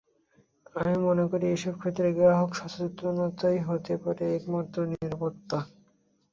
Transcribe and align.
আমি 0.75 0.95
মনে 1.07 1.23
করি, 1.31 1.45
এসব 1.49 1.73
ক্ষেত্রে 1.81 2.07
গ্রাহক 2.17 2.51
সচেতনতাই 2.59 3.57
হতে 3.67 3.93
পারে 4.03 4.23
একমাত্র 4.37 4.77
নিরাপত্তা। 4.91 5.57